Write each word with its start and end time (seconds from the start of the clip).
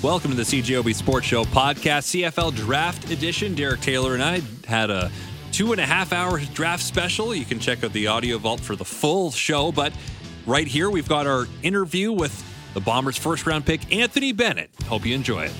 Welcome 0.00 0.30
to 0.30 0.36
the 0.36 0.44
CJOB 0.44 0.94
Sports 0.94 1.26
Show 1.26 1.42
podcast, 1.42 2.22
CFL 2.22 2.54
Draft 2.54 3.10
Edition. 3.10 3.56
Derek 3.56 3.80
Taylor 3.80 4.14
and 4.14 4.22
I 4.22 4.42
had 4.64 4.90
a 4.90 5.10
two 5.50 5.72
and 5.72 5.80
a 5.80 5.84
half 5.84 6.12
hour 6.12 6.38
draft 6.54 6.84
special. 6.84 7.34
You 7.34 7.44
can 7.44 7.58
check 7.58 7.82
out 7.82 7.92
the 7.92 8.06
audio 8.06 8.38
vault 8.38 8.60
for 8.60 8.76
the 8.76 8.84
full 8.84 9.32
show. 9.32 9.72
But 9.72 9.92
right 10.46 10.68
here, 10.68 10.88
we've 10.88 11.08
got 11.08 11.26
our 11.26 11.48
interview 11.64 12.12
with 12.12 12.44
the 12.74 12.80
Bombers' 12.80 13.16
first 13.16 13.44
round 13.44 13.66
pick, 13.66 13.92
Anthony 13.92 14.30
Bennett. 14.30 14.70
Hope 14.84 15.04
you 15.04 15.16
enjoy 15.16 15.46
it. 15.46 15.52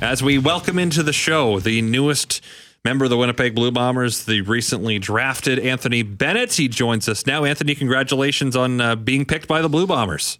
As 0.00 0.22
we 0.22 0.38
welcome 0.38 0.78
into 0.78 1.02
the 1.02 1.12
show 1.12 1.60
the 1.60 1.82
newest 1.82 2.40
member 2.86 3.04
of 3.04 3.10
the 3.10 3.18
Winnipeg 3.18 3.54
Blue 3.54 3.70
Bombers, 3.70 4.24
the 4.24 4.40
recently 4.40 4.98
drafted 4.98 5.58
Anthony 5.58 6.02
Bennett. 6.02 6.54
He 6.54 6.68
joins 6.68 7.06
us 7.06 7.26
now. 7.26 7.44
Anthony, 7.44 7.74
congratulations 7.74 8.56
on 8.56 8.80
uh, 8.80 8.96
being 8.96 9.26
picked 9.26 9.46
by 9.46 9.60
the 9.60 9.68
Blue 9.68 9.86
Bombers. 9.86 10.38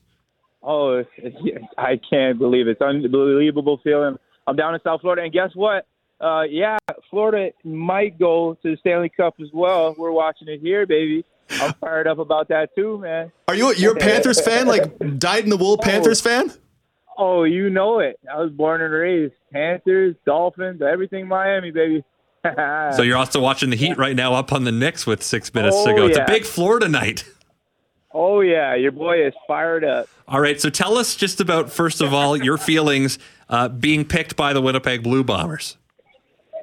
Oh, 0.67 1.05
I 1.79 2.01
can't 2.11 2.39
believe 2.39 2.67
it. 2.67 2.73
It's 2.73 2.83
unbelievable 2.83 3.81
feeling. 3.85 4.17
I'm 4.49 4.57
down 4.57 4.75
in 4.75 4.81
South 4.83 5.01
Florida, 5.01 5.23
and 5.23 5.33
guess 5.33 5.51
what? 5.55 5.87
Uh, 6.21 6.43
yeah, 6.43 6.77
Florida 7.09 7.53
might 7.63 8.19
go 8.19 8.55
to 8.63 8.71
the 8.73 8.77
Stanley 8.81 9.09
Cup 9.09 9.35
as 9.41 9.49
well. 9.53 9.95
We're 9.97 10.11
watching 10.11 10.49
it 10.49 10.61
here, 10.61 10.85
baby. 10.85 11.25
I'm 11.51 11.73
fired 11.75 12.09
up 12.09 12.19
about 12.19 12.49
that 12.49 12.75
too, 12.75 12.99
man. 12.99 13.31
Are 13.47 13.55
you 13.55 13.73
you're 13.75 13.93
a 13.93 13.97
Panthers 13.97 14.41
fan, 14.41 14.67
like 14.67 15.19
dyed 15.19 15.45
in 15.45 15.51
the 15.51 15.57
wool 15.57 15.79
Panthers 15.79 16.21
oh, 16.27 16.31
fan? 16.31 16.53
Oh, 17.17 17.45
you 17.45 17.71
know 17.71 18.01
it. 18.01 18.19
I 18.33 18.41
was 18.41 18.51
born 18.51 18.83
and 18.83 18.93
raised 18.93 19.35
Panthers, 19.53 20.17
Dolphins, 20.25 20.83
everything 20.83 21.29
Miami, 21.29 21.71
baby. 21.71 22.05
so 22.97 23.03
you're 23.03 23.17
also 23.17 23.41
watching 23.41 23.71
the 23.71 23.77
Heat 23.77 23.97
right 23.97 24.17
now, 24.17 24.35
up 24.35 24.53
on 24.53 24.65
the 24.65 24.73
Knicks 24.73 25.07
with 25.07 25.23
six 25.23 25.53
minutes 25.55 25.77
oh, 25.79 25.87
to 25.87 25.95
go. 25.95 26.07
It's 26.07 26.17
yeah. 26.17 26.25
a 26.25 26.27
big 26.27 26.45
Florida 26.45 26.89
night. 26.89 27.25
Oh 28.19 28.41
yeah, 28.41 28.75
your 28.75 28.93
boy 28.93 29.27
is 29.27 29.35
fired 29.47 29.85
up. 29.85 30.09
All 30.27 30.41
right, 30.41 30.59
so 30.59 30.71
tell 30.71 30.97
us 30.97 31.15
just 31.15 31.39
about 31.39 31.71
first 31.71 32.01
of 32.01 32.15
all 32.15 32.35
your 32.35 32.57
feelings 32.57 33.19
uh, 33.51 33.69
being 33.69 34.07
picked 34.07 34.37
by 34.37 34.55
the 34.55 34.63
Winnipeg 34.63 35.03
Blue 35.03 35.23
Bombers. 35.23 35.77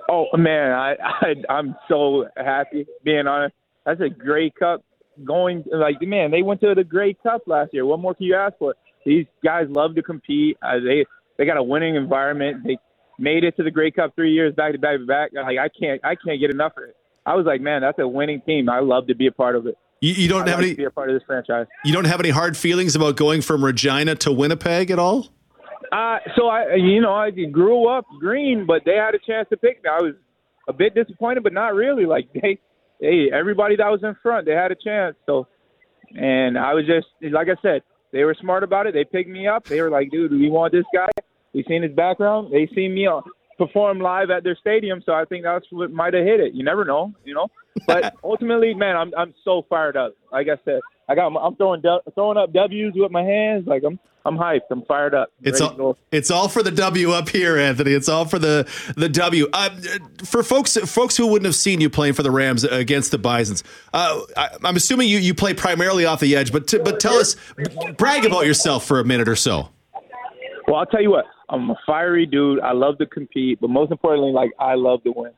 Oh 0.09 0.36
man, 0.36 0.72
I, 0.72 0.95
I 1.00 1.36
I'm 1.50 1.75
so 1.88 2.25
happy. 2.36 2.88
Being 3.03 3.27
honest, 3.27 3.53
that's 3.86 4.02
a 4.02 4.09
great 4.09 4.55
cup. 4.55 4.83
Going 5.23 5.64
like 5.72 6.02
man, 6.02 6.31
they 6.31 6.42
went 6.42 6.59
to 6.61 6.73
the 6.73 6.83
Grey 6.83 7.14
Cup 7.22 7.44
last 7.45 7.72
year. 7.72 7.86
What 7.86 7.99
more 7.99 8.16
can 8.16 8.25
you 8.25 8.36
ask 8.36 8.58
for? 8.58 8.73
These 9.05 9.27
guys 9.44 9.67
love 9.70 9.94
to 9.94 10.02
compete. 10.02 10.58
Uh, 10.59 10.80
they 10.83 11.05
they 11.38 11.45
got 11.45 11.58
a 11.58 11.64
winning 11.64 11.94
environment. 11.94 12.64
They 12.66 12.80
made 13.20 13.44
it 13.44 13.55
to 13.58 13.64
the 13.64 13.70
Grey 13.70 13.92
Cup 13.92 14.16
three 14.16 14.33
years 14.33 14.55
back 14.55 14.72
to 14.72 14.80
back 14.80 14.97
to 14.97 15.05
back. 15.05 15.30
Like 15.36 15.59
I 15.59 15.70
can't 15.70 16.03
I 16.03 16.16
can't 16.16 16.39
get 16.39 16.49
enough 16.49 16.73
of 16.77 16.86
it. 16.86 16.97
I 17.27 17.36
was 17.36 17.45
like, 17.45 17.61
man, 17.61 17.81
that's 17.81 17.99
a 17.99 18.08
winning 18.08 18.42
team. 18.42 18.70
I 18.70 18.80
love 18.80 19.05
to 19.05 19.16
be 19.16 19.27
a 19.27 19.31
part 19.31 19.55
of 19.55 19.67
it. 19.67 19.77
You, 20.03 20.13
you 20.15 20.27
don't 20.27 20.41
I'd 20.41 20.49
have 20.49 20.59
like 20.59 20.65
any. 20.65 20.75
be 20.75 20.83
a 20.83 20.91
part 20.91 21.09
of 21.09 21.15
this 21.15 21.23
franchise. 21.25 21.65
You 21.85 21.93
don't 21.93 22.03
have 22.03 22.19
any 22.19 22.29
hard 22.29 22.57
feelings 22.57 22.93
about 22.93 23.15
going 23.15 23.41
from 23.41 23.63
Regina 23.63 24.15
to 24.15 24.33
Winnipeg 24.33 24.91
at 24.91 24.99
all. 24.99 25.29
Uh, 25.93 26.17
so 26.35 26.47
I, 26.47 26.75
you 26.75 26.99
know, 26.99 27.13
I 27.13 27.31
grew 27.31 27.87
up 27.87 28.03
green, 28.19 28.65
but 28.67 28.81
they 28.85 28.95
had 28.95 29.15
a 29.15 29.19
chance 29.19 29.47
to 29.49 29.55
pick 29.55 29.81
me. 29.81 29.89
I 29.89 30.01
was 30.01 30.15
a 30.67 30.73
bit 30.73 30.93
disappointed, 30.93 31.41
but 31.41 31.53
not 31.53 31.73
really. 31.73 32.05
Like 32.05 32.27
they, 32.33 32.59
hey, 32.99 33.29
everybody 33.31 33.77
that 33.77 33.87
was 33.87 34.01
in 34.03 34.13
front, 34.21 34.45
they 34.45 34.51
had 34.51 34.73
a 34.73 34.75
chance. 34.75 35.15
So, 35.25 35.47
and 36.13 36.57
I 36.57 36.73
was 36.73 36.85
just, 36.85 37.07
like 37.33 37.47
I 37.47 37.55
said, 37.61 37.81
they 38.11 38.25
were 38.25 38.35
smart 38.41 38.63
about 38.63 38.87
it. 38.87 38.93
They 38.93 39.05
picked 39.05 39.29
me 39.29 39.47
up. 39.47 39.63
They 39.63 39.81
were 39.81 39.89
like, 39.89 40.11
dude, 40.11 40.33
we 40.33 40.49
want 40.49 40.73
this 40.73 40.85
guy. 40.93 41.07
We 41.53 41.63
seen 41.65 41.81
his 41.81 41.93
background. 41.93 42.51
They 42.51 42.67
seen 42.75 42.93
me 42.93 43.07
perform 43.66 44.00
live 44.00 44.30
at 44.30 44.44
their 44.44 44.56
stadium, 44.56 45.02
so 45.06 45.14
I 45.14 45.25
think 45.25 45.44
that's 45.44 45.66
what 45.72 45.92
might 45.92 46.14
have 46.14 46.25
hit 46.25 46.39
it. 46.39 46.53
You 46.53 46.64
never 46.64 46.86
know, 46.86 47.14
you 47.23 47.33
know. 47.33 47.47
But 47.88 48.16
ultimately, 48.23 48.73
man, 48.73 48.95
I'm 48.95 49.14
I'm 49.17 49.33
so 49.44 49.66
fired 49.70 49.97
up. 49.97 50.14
Like 50.31 50.47
I 50.47 50.58
said, 50.66 50.80
I 51.08 51.16
got 51.16 51.28
I'm 51.36 51.55
throwing 51.55 51.81
throwing 52.16 52.38
up 52.38 52.53
W's 52.53 52.94
with 52.95 53.11
my 53.11 53.23
hands. 53.23 53.67
Like 53.67 53.83
I'm 53.86 54.00
I'm 54.25 54.38
hyped. 54.38 54.61
I'm 54.72 54.83
fired 54.86 55.14
up. 55.14 55.30
I'm 55.39 55.47
it's 55.47 55.61
all 55.61 55.98
it's 56.11 56.32
all 56.32 56.48
for 56.48 56.64
the 56.64 56.71
W 56.71 57.11
up 57.11 57.30
here, 57.30 57.58
Anthony. 57.58 57.92
It's 57.92 58.10
all 58.10 58.26
for 58.26 58.39
the 58.39 58.70
the 58.95 59.10
W. 59.10 59.48
Uh, 59.52 59.70
for 60.23 60.43
folks 60.43 60.77
folks 60.77 61.17
who 61.17 61.27
wouldn't 61.27 61.45
have 61.45 61.55
seen 61.55 61.82
you 61.82 61.89
playing 61.89 62.14
for 62.14 62.23
the 62.23 62.32
Rams 62.32 62.64
against 62.64 63.11
the 63.11 63.17
Bisons, 63.17 63.64
uh, 63.93 64.21
I, 64.37 64.49
am 64.64 64.76
assuming 64.76 65.10
you 65.10 65.17
you 65.17 65.33
play 65.33 65.54
primarily 65.54 66.05
off 66.05 66.20
the 66.20 66.36
edge. 66.36 66.52
But 66.52 66.67
t- 66.67 66.80
but 66.80 66.99
tell 66.99 67.16
us, 67.16 67.36
brag 67.98 68.26
about 68.26 68.45
yourself 68.45 68.86
for 68.86 68.99
a 68.99 69.05
minute 69.05 69.27
or 69.27 69.36
so. 69.36 69.70
Well, 70.67 70.77
I'll 70.77 70.86
tell 70.86 71.02
you 71.02 71.11
what. 71.11 71.26
I'm 71.53 71.69
a 71.69 71.75
fiery 71.86 72.25
dude. 72.25 72.59
I 72.61 72.73
love 72.73 72.97
to 72.97 73.05
compete, 73.05 73.61
but 73.61 73.69
most 73.69 73.91
importantly, 73.91 74.31
like 74.31 74.52
I 74.59 74.73
love 74.73 75.03
to 75.03 75.14
win. 75.15 75.31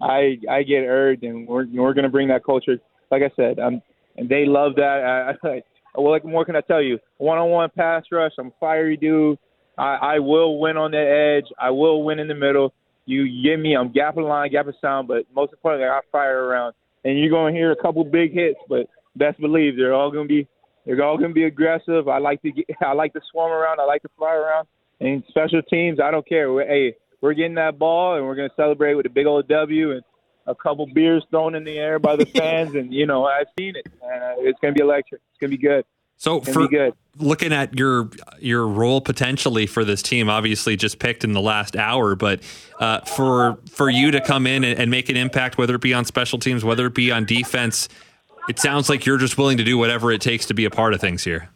I 0.00 0.38
I 0.50 0.62
get 0.62 0.80
urged, 0.86 1.22
and 1.22 1.46
we're 1.46 1.66
we're 1.70 1.92
gonna 1.92 2.08
bring 2.08 2.28
that 2.28 2.44
culture. 2.44 2.78
Like 3.10 3.22
I 3.22 3.30
said, 3.36 3.58
um, 3.58 3.82
and 4.16 4.26
they 4.26 4.46
love 4.46 4.74
that. 4.76 5.36
I, 5.44 5.48
I 5.48 5.62
well, 6.00 6.10
like 6.10 6.24
more 6.24 6.46
can 6.46 6.56
I 6.56 6.62
tell 6.62 6.82
you? 6.82 6.98
One-on-one 7.18 7.70
pass 7.76 8.04
rush. 8.10 8.32
I'm 8.38 8.52
fiery 8.58 8.96
dude. 8.96 9.38
I, 9.76 10.14
I 10.14 10.18
will 10.18 10.58
win 10.58 10.78
on 10.78 10.92
the 10.92 10.98
edge. 11.38 11.52
I 11.60 11.70
will 11.70 12.04
win 12.04 12.18
in 12.18 12.28
the 12.28 12.34
middle. 12.34 12.72
You 13.04 13.26
get 13.42 13.58
me. 13.58 13.76
I'm 13.76 13.92
gap 13.92 14.16
gapping 14.16 14.28
line, 14.28 14.50
gap 14.50 14.66
gapping 14.66 14.80
sound, 14.80 15.08
but 15.08 15.24
most 15.34 15.52
importantly, 15.52 15.88
I 15.88 16.00
fire 16.10 16.44
around. 16.44 16.74
And 17.04 17.18
you're 17.18 17.30
gonna 17.30 17.52
hear 17.52 17.70
a 17.72 17.76
couple 17.76 18.02
big 18.04 18.32
hits, 18.32 18.58
but 18.66 18.86
best 19.16 19.38
believe 19.38 19.76
they're 19.76 19.94
all 19.94 20.10
gonna 20.10 20.24
be 20.24 20.48
they're 20.86 21.02
all 21.04 21.18
gonna 21.18 21.34
be 21.34 21.44
aggressive. 21.44 22.08
I 22.08 22.16
like 22.16 22.40
to 22.42 22.50
get, 22.50 22.64
I 22.80 22.94
like 22.94 23.12
to 23.12 23.20
swarm 23.30 23.52
around. 23.52 23.78
I 23.78 23.84
like 23.84 24.00
to 24.02 24.10
fly 24.16 24.32
around. 24.32 24.66
And 25.00 25.24
special 25.28 25.62
teams, 25.62 25.98
I 26.00 26.10
don't 26.10 26.28
care. 26.28 26.52
We're, 26.52 26.66
hey, 26.66 26.94
we're 27.20 27.34
getting 27.34 27.54
that 27.54 27.78
ball, 27.78 28.16
and 28.16 28.26
we're 28.26 28.36
gonna 28.36 28.50
celebrate 28.56 28.94
with 28.94 29.06
a 29.06 29.10
big 29.10 29.26
old 29.26 29.48
W 29.48 29.92
and 29.92 30.02
a 30.46 30.54
couple 30.54 30.86
beers 30.86 31.24
thrown 31.30 31.54
in 31.54 31.64
the 31.64 31.78
air 31.78 31.98
by 31.98 32.16
the 32.16 32.26
fans, 32.36 32.74
and 32.74 32.92
you 32.92 33.06
know 33.06 33.24
I've 33.24 33.46
seen 33.58 33.76
it, 33.76 33.86
and 34.02 34.22
uh, 34.22 34.34
it's 34.38 34.58
going 34.60 34.74
to 34.74 34.78
be 34.78 34.82
electric. 34.82 35.20
It's 35.30 35.38
going 35.38 35.50
to 35.50 35.56
be 35.56 35.62
good. 35.62 35.84
So 36.16 36.42
for 36.42 36.68
looking 37.16 37.50
at 37.50 37.78
your 37.78 38.10
your 38.38 38.68
role 38.68 39.00
potentially 39.00 39.66
for 39.66 39.86
this 39.86 40.02
team, 40.02 40.28
obviously 40.28 40.76
just 40.76 40.98
picked 40.98 41.24
in 41.24 41.32
the 41.32 41.40
last 41.40 41.76
hour, 41.76 42.14
but 42.14 42.42
uh, 42.78 43.00
for 43.00 43.58
for 43.70 43.88
you 43.88 44.10
to 44.10 44.20
come 44.20 44.46
in 44.46 44.62
and, 44.62 44.78
and, 44.78 44.90
make 44.90 45.08
an 45.08 45.16
impact, 45.16 45.56
whether 45.56 45.74
it 45.76 45.80
be 45.80 45.94
on 45.94 46.04
special 46.04 46.38
teams, 46.38 46.62
whether 46.62 46.84
it 46.84 46.94
be 46.94 47.10
on 47.10 47.24
defense, 47.24 47.88
it 48.50 48.58
sounds 48.58 48.90
like 48.90 49.06
you're 49.06 49.16
just 49.16 49.38
willing 49.38 49.56
to 49.56 49.64
do 49.64 49.78
whatever 49.78 50.12
it 50.12 50.20
takes 50.20 50.44
to 50.46 50.54
be 50.54 50.66
a 50.66 50.70
part 50.70 50.92
of 50.92 51.00
things 51.00 51.24
here. 51.24 51.48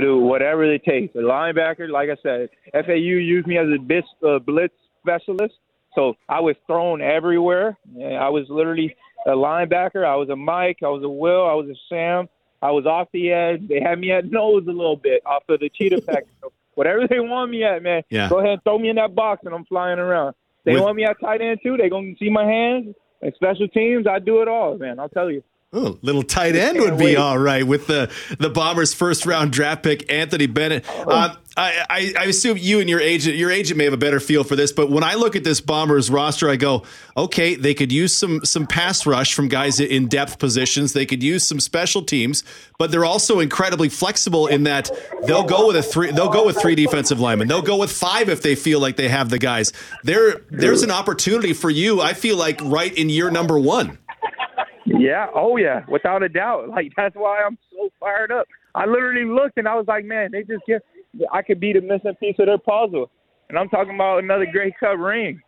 Dude, 0.00 0.22
whatever 0.22 0.64
it 0.64 0.84
takes. 0.84 1.14
A 1.14 1.18
linebacker, 1.18 1.88
like 1.90 2.08
I 2.10 2.16
said, 2.22 2.48
FAU 2.72 2.92
used 2.92 3.46
me 3.46 3.58
as 3.58 3.66
a 3.68 3.78
blitz, 3.78 4.06
uh, 4.26 4.38
blitz 4.38 4.74
specialist. 5.00 5.54
So 5.94 6.14
I 6.28 6.40
was 6.40 6.56
thrown 6.66 7.02
everywhere. 7.02 7.76
I 8.00 8.28
was 8.30 8.46
literally 8.48 8.96
a 9.26 9.30
linebacker. 9.30 10.04
I 10.04 10.16
was 10.16 10.28
a 10.30 10.36
Mike. 10.36 10.78
I 10.82 10.88
was 10.88 11.02
a 11.04 11.08
Will. 11.08 11.46
I 11.46 11.54
was 11.54 11.68
a 11.68 11.74
Sam. 11.88 12.28
I 12.62 12.70
was 12.70 12.86
off 12.86 13.08
the 13.12 13.30
edge. 13.32 13.66
They 13.68 13.80
had 13.80 13.98
me 13.98 14.12
at 14.12 14.30
nose 14.30 14.62
a 14.66 14.70
little 14.70 14.96
bit 14.96 15.22
off 15.26 15.42
of 15.48 15.60
the 15.60 15.68
cheetah 15.68 16.00
pack. 16.06 16.24
so 16.40 16.52
whatever 16.74 17.06
they 17.08 17.20
want 17.20 17.50
me 17.50 17.64
at, 17.64 17.82
man, 17.82 18.02
yeah. 18.08 18.28
go 18.28 18.38
ahead 18.38 18.52
and 18.52 18.62
throw 18.62 18.78
me 18.78 18.88
in 18.88 18.96
that 18.96 19.14
box 19.14 19.42
and 19.44 19.54
I'm 19.54 19.64
flying 19.64 19.98
around. 19.98 20.34
They 20.64 20.74
With- 20.74 20.82
want 20.82 20.96
me 20.96 21.04
at 21.04 21.20
tight 21.20 21.40
end 21.42 21.58
too. 21.62 21.76
They 21.76 21.88
gonna 21.90 22.14
see 22.18 22.30
my 22.30 22.44
hands 22.46 22.94
and 23.20 23.32
special 23.34 23.68
teams. 23.68 24.06
I 24.06 24.18
do 24.20 24.42
it 24.42 24.48
all, 24.48 24.78
man. 24.78 24.98
I'll 25.00 25.08
tell 25.08 25.30
you. 25.30 25.42
Oh, 25.74 25.98
little 26.02 26.22
tight 26.22 26.54
end 26.54 26.78
would 26.80 26.98
be 26.98 27.16
all 27.16 27.38
right 27.38 27.66
with 27.66 27.86
the 27.86 28.10
the 28.38 28.50
Bombers' 28.50 28.92
first 28.92 29.24
round 29.24 29.52
draft 29.52 29.82
pick, 29.82 30.12
Anthony 30.12 30.46
Bennett. 30.46 30.84
Oh. 30.86 31.10
Uh, 31.10 31.34
I, 31.56 31.84
I, 31.90 32.14
I, 32.18 32.24
assume 32.24 32.56
you 32.56 32.80
and 32.80 32.88
your 32.88 33.00
agent, 33.00 33.36
your 33.36 33.50
agent 33.50 33.76
may 33.76 33.84
have 33.84 33.92
a 33.92 33.98
better 33.98 34.20
feel 34.20 34.42
for 34.42 34.56
this, 34.56 34.72
but 34.72 34.90
when 34.90 35.04
I 35.04 35.14
look 35.14 35.36
at 35.36 35.44
this 35.44 35.60
Bombers 35.60 36.08
roster, 36.08 36.48
I 36.48 36.56
go, 36.56 36.84
okay, 37.14 37.56
they 37.56 37.74
could 37.74 37.92
use 37.92 38.14
some 38.14 38.42
some 38.44 38.66
pass 38.66 39.04
rush 39.04 39.34
from 39.34 39.48
guys 39.48 39.78
in 39.78 40.08
depth 40.08 40.38
positions. 40.38 40.94
They 40.94 41.04
could 41.04 41.22
use 41.22 41.46
some 41.46 41.60
special 41.60 42.02
teams, 42.02 42.42
but 42.78 42.90
they're 42.90 43.04
also 43.04 43.40
incredibly 43.40 43.90
flexible 43.90 44.46
in 44.46 44.64
that 44.64 44.90
they'll 45.24 45.44
go 45.44 45.66
with 45.66 45.76
a 45.76 45.82
three. 45.82 46.10
They'll 46.10 46.30
go 46.30 46.46
with 46.46 46.60
three 46.60 46.74
defensive 46.74 47.20
linemen. 47.20 47.48
They'll 47.48 47.62
go 47.62 47.76
with 47.76 47.92
five 47.92 48.28
if 48.28 48.42
they 48.42 48.54
feel 48.54 48.80
like 48.80 48.96
they 48.96 49.08
have 49.08 49.28
the 49.28 49.38
guys. 49.38 49.72
There, 50.04 50.42
there's 50.50 50.82
an 50.82 50.90
opportunity 50.90 51.52
for 51.52 51.70
you. 51.70 52.00
I 52.00 52.14
feel 52.14 52.36
like 52.36 52.60
right 52.62 52.92
in 52.94 53.08
year 53.10 53.30
number 53.30 53.58
one. 53.58 53.98
Yeah, 55.02 55.26
oh 55.34 55.56
yeah, 55.56 55.84
without 55.88 56.22
a 56.22 56.28
doubt. 56.28 56.68
Like 56.68 56.92
that's 56.96 57.16
why 57.16 57.42
I'm 57.42 57.58
so 57.70 57.90
fired 57.98 58.30
up. 58.30 58.46
I 58.74 58.86
literally 58.86 59.24
looked 59.24 59.58
and 59.58 59.68
I 59.68 59.74
was 59.74 59.86
like, 59.86 60.04
man, 60.04 60.30
they 60.32 60.42
just 60.42 60.64
get 60.66 60.82
I 61.32 61.42
could 61.42 61.60
be 61.60 61.72
the 61.72 61.80
missing 61.80 62.14
piece 62.20 62.36
of 62.38 62.46
their 62.46 62.58
puzzle. 62.58 63.10
And 63.48 63.58
I'm 63.58 63.68
talking 63.68 63.94
about 63.94 64.22
another 64.22 64.46
Grey 64.50 64.74
Cup 64.80 64.98
ring. 64.98 65.40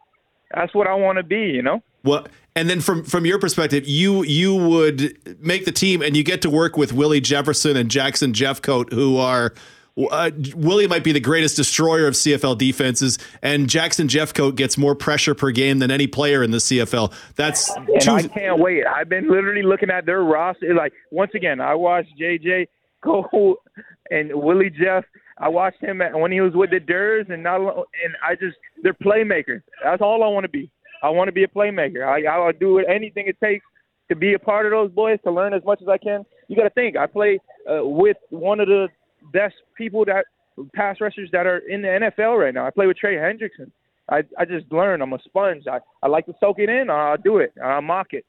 That's 0.54 0.74
what 0.74 0.86
I 0.86 0.94
want 0.94 1.16
to 1.16 1.22
be, 1.22 1.40
you 1.40 1.62
know. 1.62 1.82
Well, 2.02 2.26
and 2.54 2.68
then 2.68 2.80
from 2.80 3.02
from 3.02 3.24
your 3.24 3.38
perspective, 3.38 3.88
you 3.88 4.24
you 4.24 4.54
would 4.54 5.40
make 5.40 5.64
the 5.64 5.72
team, 5.72 6.02
and 6.02 6.16
you 6.16 6.22
get 6.22 6.42
to 6.42 6.50
work 6.50 6.76
with 6.76 6.92
Willie 6.92 7.20
Jefferson 7.20 7.76
and 7.76 7.90
Jackson 7.90 8.32
Jeffcoat, 8.32 8.92
who 8.92 9.16
are 9.16 9.54
uh, 9.96 10.30
Willie 10.56 10.88
might 10.88 11.04
be 11.04 11.12
the 11.12 11.20
greatest 11.20 11.56
destroyer 11.56 12.06
of 12.06 12.14
CFL 12.14 12.58
defenses, 12.58 13.18
and 13.42 13.68
Jackson 13.68 14.08
Jeffcoat 14.08 14.56
gets 14.56 14.76
more 14.76 14.94
pressure 14.94 15.34
per 15.34 15.52
game 15.52 15.78
than 15.78 15.90
any 15.90 16.06
player 16.06 16.42
in 16.42 16.50
the 16.50 16.58
CFL. 16.58 17.12
That's 17.36 17.70
and 17.70 17.88
two- 18.00 18.12
I 18.12 18.22
can't 18.22 18.58
wait. 18.58 18.84
I've 18.86 19.08
been 19.08 19.28
literally 19.30 19.62
looking 19.62 19.90
at 19.90 20.04
their 20.04 20.22
roster. 20.22 20.74
Like 20.74 20.92
once 21.12 21.30
again, 21.34 21.60
I 21.60 21.74
watched 21.74 22.10
JJ 22.20 22.66
go 23.02 23.58
and 24.10 24.30
Willie 24.34 24.70
Jeff. 24.70 25.04
I 25.38 25.48
watched 25.48 25.82
him 25.82 26.00
at, 26.00 26.16
when 26.18 26.30
he 26.30 26.40
was 26.40 26.54
with 26.54 26.70
the 26.70 26.80
Durs, 26.80 27.32
and 27.32 27.42
not 27.42 27.60
and 27.60 28.16
I 28.22 28.34
just 28.34 28.56
they're 28.82 28.94
playmakers. 28.94 29.62
That's 29.82 30.02
all 30.02 30.22
I 30.24 30.28
want 30.28 30.44
to 30.44 30.48
be. 30.48 30.70
I 31.02 31.10
want 31.10 31.28
to 31.28 31.32
be 31.32 31.44
a 31.44 31.48
playmaker. 31.48 32.04
I, 32.04 32.24
I'll 32.26 32.52
do 32.52 32.78
anything 32.78 33.26
it 33.26 33.36
takes 33.42 33.64
to 34.08 34.16
be 34.16 34.34
a 34.34 34.38
part 34.38 34.66
of 34.66 34.72
those 34.72 34.90
boys 34.90 35.18
to 35.24 35.30
learn 35.30 35.54
as 35.54 35.62
much 35.64 35.80
as 35.82 35.88
I 35.88 35.98
can. 35.98 36.24
You 36.48 36.56
got 36.56 36.64
to 36.64 36.70
think. 36.70 36.96
I 36.96 37.06
play 37.06 37.40
uh, 37.70 37.84
with 37.84 38.16
one 38.30 38.60
of 38.60 38.68
the 38.68 38.88
best 39.32 39.54
people 39.76 40.04
that 40.04 40.26
pass 40.74 41.00
rushers 41.00 41.28
that 41.32 41.46
are 41.46 41.58
in 41.58 41.82
the 41.82 41.88
NFL 41.88 42.38
right 42.38 42.54
now. 42.54 42.66
I 42.66 42.70
play 42.70 42.86
with 42.86 42.96
Trey 42.96 43.16
Hendrickson. 43.16 43.70
I 44.08 44.22
I 44.38 44.44
just 44.44 44.70
learn. 44.70 45.02
I'm 45.02 45.12
a 45.12 45.18
sponge. 45.24 45.64
I, 45.66 45.80
I 46.02 46.08
like 46.08 46.26
to 46.26 46.34
soak 46.40 46.58
it 46.58 46.68
in. 46.68 46.90
I'll 46.90 47.16
do 47.16 47.38
it. 47.38 47.52
I'll 47.62 47.82
mock 47.82 48.08
it. 48.12 48.24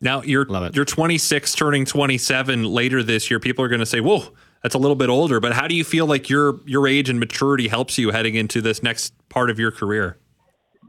Now 0.00 0.22
you're 0.22 0.46
you're 0.72 0.84
26, 0.84 1.54
turning 1.54 1.84
27 1.84 2.64
later 2.64 3.02
this 3.02 3.30
year. 3.30 3.38
People 3.38 3.64
are 3.64 3.68
going 3.68 3.80
to 3.80 3.86
say, 3.86 4.00
"Whoa, 4.00 4.32
that's 4.62 4.74
a 4.74 4.78
little 4.78 4.96
bit 4.96 5.10
older." 5.10 5.40
But 5.40 5.52
how 5.52 5.68
do 5.68 5.74
you 5.74 5.84
feel 5.84 6.06
like 6.06 6.30
your 6.30 6.60
your 6.66 6.86
age 6.86 7.08
and 7.08 7.20
maturity 7.20 7.68
helps 7.68 7.98
you 7.98 8.10
heading 8.10 8.34
into 8.34 8.60
this 8.60 8.82
next 8.82 9.14
part 9.28 9.50
of 9.50 9.58
your 9.58 9.70
career? 9.70 10.18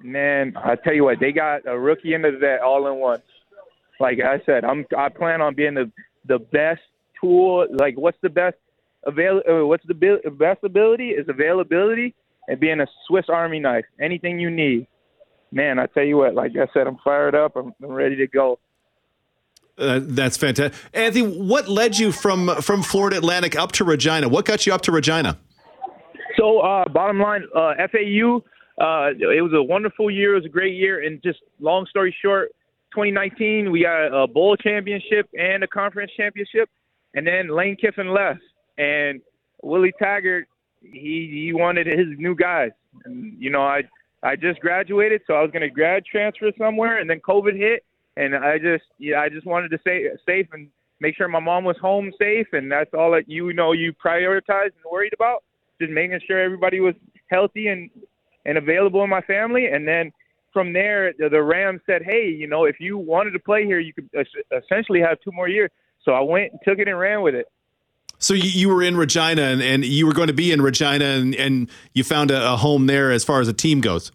Man, 0.01 0.53
I 0.55 0.75
tell 0.75 0.93
you 0.93 1.03
what, 1.03 1.19
they 1.19 1.31
got 1.31 1.67
a 1.67 1.77
rookie 1.77 2.13
into 2.13 2.37
that 2.41 2.61
all 2.61 2.87
in 2.87 2.99
one. 2.99 3.21
Like 3.99 4.19
I 4.19 4.41
said, 4.45 4.63
I'm 4.63 4.85
I 4.97 5.09
plan 5.09 5.41
on 5.41 5.55
being 5.55 5.73
the 5.73 5.91
the 6.25 6.39
best 6.39 6.81
tool. 7.19 7.67
Like, 7.69 7.97
what's 7.97 8.17
the 8.21 8.29
best 8.29 8.55
avail? 9.05 9.41
Uh, 9.49 9.65
what's 9.65 9.85
the 9.87 9.93
best 9.93 10.63
ability 10.63 11.09
is 11.09 11.27
availability 11.27 12.15
and 12.47 12.59
being 12.59 12.79
a 12.79 12.87
Swiss 13.07 13.25
Army 13.29 13.59
knife. 13.59 13.85
Anything 13.99 14.39
you 14.39 14.49
need, 14.49 14.87
man. 15.51 15.79
I 15.79 15.85
tell 15.87 16.03
you 16.03 16.17
what. 16.17 16.33
Like 16.33 16.51
I 16.51 16.67
said, 16.73 16.87
I'm 16.87 16.97
fired 17.03 17.35
up. 17.35 17.55
I'm, 17.55 17.73
I'm 17.83 17.91
ready 17.91 18.15
to 18.17 18.27
go. 18.27 18.59
Uh, 19.77 19.99
that's 20.03 20.37
fantastic, 20.37 20.79
Anthony. 20.93 21.27
What 21.27 21.67
led 21.67 21.97
you 21.97 22.11
from 22.11 22.49
from 22.61 22.83
Florida 22.83 23.17
Atlantic 23.17 23.55
up 23.55 23.71
to 23.73 23.83
Regina? 23.83 24.27
What 24.29 24.45
got 24.45 24.65
you 24.65 24.73
up 24.73 24.81
to 24.81 24.91
Regina? 24.91 25.39
So, 26.37 26.59
uh, 26.59 26.87
bottom 26.89 27.19
line, 27.19 27.43
uh, 27.55 27.73
FAU. 27.91 28.43
Uh, 28.79 29.11
it 29.13 29.43
was 29.43 29.53
a 29.53 29.61
wonderful 29.61 30.09
year. 30.09 30.33
It 30.33 30.37
was 30.37 30.45
a 30.45 30.49
great 30.49 30.75
year. 30.75 31.03
And 31.05 31.21
just 31.21 31.39
long 31.59 31.85
story 31.87 32.15
short, 32.21 32.49
2019 32.93 33.71
we 33.71 33.83
got 33.83 34.07
a 34.07 34.27
bowl 34.27 34.55
championship 34.55 35.29
and 35.37 35.63
a 35.63 35.67
conference 35.67 36.11
championship, 36.17 36.69
and 37.13 37.25
then 37.25 37.49
Lane 37.49 37.77
Kiffin 37.79 38.13
left, 38.13 38.41
and 38.77 39.21
Willie 39.61 39.93
Taggart 39.99 40.47
he 40.81 41.45
he 41.45 41.53
wanted 41.53 41.87
his 41.87 42.07
new 42.17 42.35
guys. 42.35 42.71
And 43.05 43.35
you 43.39 43.49
know, 43.49 43.61
I 43.61 43.83
I 44.23 44.35
just 44.35 44.59
graduated, 44.59 45.21
so 45.25 45.33
I 45.33 45.41
was 45.41 45.51
going 45.51 45.61
to 45.61 45.69
grad 45.69 46.05
transfer 46.05 46.51
somewhere, 46.57 46.99
and 46.99 47.09
then 47.09 47.19
COVID 47.19 47.55
hit, 47.57 47.83
and 48.17 48.35
I 48.35 48.57
just 48.57 48.83
yeah, 48.97 49.21
I 49.21 49.29
just 49.29 49.45
wanted 49.45 49.69
to 49.69 49.79
stay 49.79 50.05
safe 50.25 50.47
and 50.53 50.67
make 50.99 51.15
sure 51.15 51.27
my 51.27 51.39
mom 51.39 51.63
was 51.63 51.77
home 51.77 52.11
safe, 52.19 52.47
and 52.53 52.71
that's 52.71 52.93
all 52.93 53.11
that 53.11 53.29
you 53.29 53.53
know 53.53 53.71
you 53.71 53.93
prioritized 53.93 54.75
and 54.75 54.91
worried 54.91 55.13
about, 55.13 55.43
just 55.79 55.91
making 55.91 56.19
sure 56.27 56.39
everybody 56.39 56.79
was 56.79 56.95
healthy 57.27 57.67
and 57.67 57.89
and 58.45 58.57
available 58.57 59.03
in 59.03 59.09
my 59.09 59.21
family, 59.21 59.67
and 59.67 59.87
then 59.87 60.11
from 60.51 60.73
there 60.73 61.13
the, 61.17 61.29
the 61.29 61.41
Rams 61.41 61.81
said, 61.85 62.01
hey, 62.03 62.27
you 62.27 62.47
know, 62.47 62.65
if 62.65 62.79
you 62.79 62.97
wanted 62.97 63.31
to 63.31 63.39
play 63.39 63.65
here, 63.65 63.79
you 63.79 63.93
could 63.93 64.09
essentially 64.51 64.99
have 64.99 65.19
two 65.21 65.31
more 65.31 65.47
years. 65.47 65.69
So 66.03 66.13
I 66.13 66.21
went 66.21 66.51
and 66.51 66.59
took 66.65 66.79
it 66.79 66.87
and 66.87 66.97
ran 66.97 67.21
with 67.21 67.35
it. 67.35 67.45
So 68.21 68.35
you, 68.35 68.49
you 68.49 68.69
were 68.69 68.83
in 68.83 68.95
Regina 68.95 69.41
and, 69.41 69.63
and, 69.63 69.83
you 69.83 70.05
were 70.05 70.13
going 70.13 70.27
to 70.27 70.33
be 70.33 70.51
in 70.51 70.61
Regina 70.61 71.05
and, 71.05 71.35
and 71.35 71.69
you 71.93 72.03
found 72.03 72.29
a, 72.29 72.53
a 72.53 72.55
home 72.55 72.85
there 72.85 73.11
as 73.11 73.23
far 73.23 73.41
as 73.41 73.47
a 73.47 73.53
team 73.53 73.81
goes. 73.81 74.11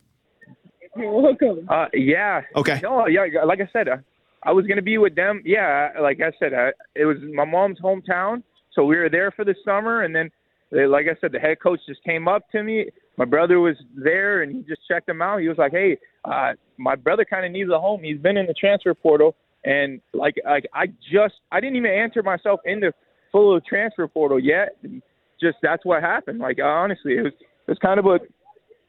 welcome. 0.95 1.67
Uh, 1.69 1.87
yeah. 1.93 2.43
Okay. 2.55 2.81
No, 2.85 3.09
yeah. 3.09 3.27
Like 3.45 3.61
I 3.61 3.69
said, 3.73 3.89
uh, 3.89 3.97
I 4.45 4.53
was 4.53 4.65
going 4.67 4.77
to 4.77 4.83
be 4.83 4.97
with 4.99 5.17
them. 5.17 5.43
Yeah. 5.45 5.91
Like 6.01 6.21
I 6.21 6.31
said, 6.39 6.55
uh, 6.55 6.71
it 6.95 7.05
was 7.05 7.17
my 7.35 7.45
mom's 7.45 7.81
hometown. 7.81 8.45
So 8.73 8.85
we 8.85 8.97
were 8.97 9.11
there 9.11 9.33
for 9.33 9.45
the 9.45 9.57
summer. 9.65 10.03
And 10.03 10.15
then, 10.15 10.31
uh, 10.73 10.89
like 10.89 11.07
I 11.07 11.21
said, 11.21 11.33
the 11.33 11.41
head 11.41 11.61
coach 11.61 11.81
just 11.89 12.03
came 12.05 12.29
up 12.29 12.49
to 12.53 12.63
me. 12.63 12.87
My 13.17 13.25
brother 13.25 13.59
was 13.59 13.77
there 13.97 14.43
and 14.43 14.55
he 14.55 14.63
just 14.63 14.87
checked 14.87 15.09
him 15.09 15.21
out. 15.21 15.41
He 15.41 15.49
was 15.49 15.59
like, 15.59 15.73
Hey, 15.73 15.99
uh, 16.25 16.53
my 16.77 16.95
brother 16.95 17.25
kind 17.25 17.45
of 17.45 17.51
needs 17.51 17.71
a 17.71 17.81
home. 17.81 18.05
He's 18.05 18.19
been 18.19 18.37
in 18.37 18.47
the 18.47 18.55
transfer 18.55 18.95
portal. 18.95 19.35
And 19.65 20.01
like, 20.15 20.37
like 20.45 20.67
I 20.73 20.87
just, 21.11 21.35
I 21.51 21.59
didn't 21.59 21.75
even 21.75 21.91
answer 21.91 22.23
myself 22.23 22.61
into 22.65 22.93
full 23.37 23.55
of 23.55 23.63
transfer 23.67 24.09
portal 24.09 24.41
yet. 24.41 24.77
And 24.83 25.03
just 25.39 25.59
that's 25.63 25.85
what 25.85 26.03
happened. 26.03 26.39
Like 26.39 26.59
honestly, 26.63 27.19
it 27.19 27.23
was 27.23 27.33
it 27.39 27.71
was 27.71 27.79
kind 27.83 28.01
of 28.01 28.07
a 28.07 28.19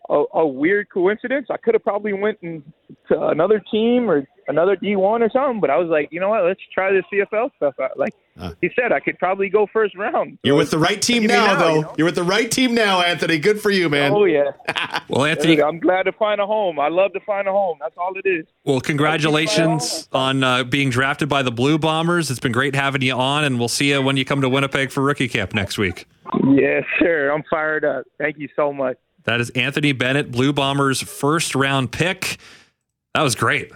a, 0.10 0.24
a 0.36 0.48
weird 0.48 0.88
coincidence. 0.90 1.48
I 1.50 1.58
could 1.58 1.74
have 1.74 1.84
probably 1.84 2.14
went 2.14 2.38
in 2.42 2.64
to 3.10 3.28
another 3.28 3.62
team 3.70 4.10
or 4.10 4.26
another 4.48 4.76
D1 4.76 5.22
or 5.22 5.30
something, 5.32 5.60
but 5.60 5.70
I 5.70 5.78
was 5.78 5.90
like, 5.90 6.10
you 6.12 6.20
know 6.20 6.30
what? 6.30 6.44
Let's 6.44 6.62
try 6.74 6.92
the 6.92 7.04
CFL 7.12 7.50
stuff 7.56 7.76
out. 7.82 7.98
Like 7.98 8.14
uh, 8.40 8.54
he 8.62 8.70
said, 8.76 8.92
I 8.92 9.00
could 9.00 9.18
probably 9.20 9.50
go 9.50 9.68
first 9.72 9.96
round. 9.96 10.38
You're 10.44 10.56
with 10.56 10.72
the 10.72 10.78
right 10.78 11.02
team 11.02 11.26
now, 11.26 11.48
now, 11.48 11.60
though. 11.60 11.76
You 11.76 11.82
know? 11.82 11.96
You're 11.98 12.06
with 12.06 12.16
the 12.16 12.24
right 12.24 12.50
team 12.50 12.74
now, 12.74 13.02
Anthony. 13.02 13.40
Good 13.40 13.60
for 13.60 13.72
you, 13.72 13.90
man. 13.90 14.12
Oh 14.14 14.26
yeah. 14.26 14.52
well, 15.10 15.26
Anthony, 15.26 15.62
I'm 15.62 15.80
glad 15.80 16.04
to 16.04 16.12
find 16.12 16.40
a 16.40 16.46
home. 16.46 16.80
I 16.80 16.90
love 16.90 17.14
to 17.14 17.20
find 17.22 17.48
a 17.48 17.52
home. 17.52 17.78
That's 17.82 17.96
all 17.98 18.14
it 18.16 18.28
is. 18.28 18.46
Well, 18.64 18.80
congratulations 18.80 20.08
on 20.12 20.44
uh, 20.44 20.64
being 20.64 20.90
drafted 20.90 21.30
by 21.30 21.44
the 21.44 21.52
Blue 21.52 21.78
Bombers. 21.78 22.30
It's 22.30 22.40
been 22.40 22.52
great 22.52 22.76
having 22.76 23.02
you 23.02 23.14
on, 23.14 23.44
and 23.44 23.60
we'll 23.60 23.68
see 23.68 23.90
you 23.90 24.02
when 24.02 24.18
you 24.18 24.26
come 24.26 24.42
to 24.42 24.50
Winnipeg 24.50 24.92
for 24.92 25.02
rookie 25.02 25.28
camp 25.28 25.54
next 25.54 25.78
week. 25.78 26.08
Yes, 26.48 26.84
sir. 27.00 27.32
I'm 27.32 27.44
fired 27.50 27.86
up. 27.86 28.06
Thank 28.18 28.38
you 28.38 28.50
so 28.56 28.72
much. 28.74 28.98
That 29.24 29.42
is 29.42 29.50
Anthony 29.52 29.92
Bennett, 29.92 30.32
Blue 30.32 30.54
Bombers' 30.54 31.02
first 31.02 31.54
round 31.54 31.92
pick. 31.92 32.38
That 33.14 33.24
was 33.24 33.36
great. 33.36 33.72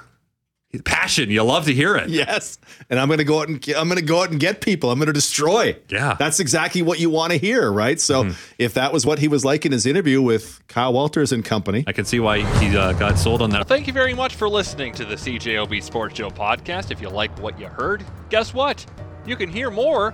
Passion, 0.85 1.29
you 1.29 1.43
love 1.43 1.65
to 1.65 1.73
hear 1.73 1.97
it. 1.97 2.09
Yes, 2.09 2.57
and 2.89 2.99
I'm 2.99 3.07
going 3.07 3.17
to 3.17 3.23
go 3.23 3.41
out 3.41 3.49
and 3.49 3.57
I'm 3.75 3.87
going 3.87 3.99
to 3.99 4.05
go 4.05 4.21
out 4.21 4.31
and 4.31 4.39
get 4.39 4.61
people. 4.61 4.89
I'm 4.89 4.99
going 4.99 5.07
to 5.07 5.13
destroy. 5.13 5.75
Yeah, 5.89 6.15
that's 6.17 6.39
exactly 6.39 6.81
what 6.81 6.99
you 6.99 7.09
want 7.09 7.31
to 7.31 7.37
hear, 7.37 7.71
right? 7.71 7.99
So 7.99 8.23
mm-hmm. 8.23 8.53
if 8.57 8.73
that 8.75 8.93
was 8.93 9.05
what 9.05 9.19
he 9.19 9.27
was 9.27 9.43
like 9.43 9.65
in 9.65 9.71
his 9.71 9.85
interview 9.85 10.21
with 10.21 10.61
Kyle 10.67 10.93
Walters 10.93 11.31
and 11.31 11.43
company, 11.43 11.83
I 11.87 11.91
can 11.91 12.05
see 12.05 12.19
why 12.19 12.39
he 12.59 12.75
uh, 12.77 12.93
got 12.93 13.17
sold 13.17 13.41
on 13.41 13.49
that. 13.51 13.67
Thank 13.67 13.87
you 13.87 13.93
very 13.93 14.13
much 14.13 14.35
for 14.35 14.47
listening 14.47 14.93
to 14.93 15.05
the 15.05 15.15
CJOB 15.15 15.83
Sports 15.83 16.17
Show 16.17 16.29
podcast. 16.29 16.91
If 16.91 17.01
you 17.01 17.09
like 17.09 17.37
what 17.39 17.59
you 17.59 17.67
heard, 17.67 18.05
guess 18.29 18.53
what? 18.53 18.85
You 19.25 19.35
can 19.35 19.49
hear 19.49 19.69
more 19.69 20.13